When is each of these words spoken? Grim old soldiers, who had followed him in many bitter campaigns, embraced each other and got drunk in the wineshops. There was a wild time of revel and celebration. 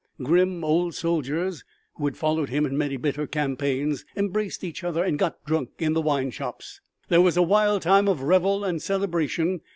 Grim 0.23 0.63
old 0.63 0.95
soldiers, 0.95 1.63
who 1.93 2.05
had 2.05 2.17
followed 2.17 2.49
him 2.49 2.65
in 2.65 2.75
many 2.75 2.97
bitter 2.97 3.27
campaigns, 3.27 4.03
embraced 4.17 4.63
each 4.63 4.83
other 4.83 5.03
and 5.03 5.19
got 5.19 5.45
drunk 5.45 5.73
in 5.77 5.93
the 5.93 6.01
wineshops. 6.01 6.81
There 7.09 7.21
was 7.21 7.37
a 7.37 7.43
wild 7.43 7.83
time 7.83 8.07
of 8.07 8.23
revel 8.23 8.63
and 8.65 8.81
celebration. 8.81 9.61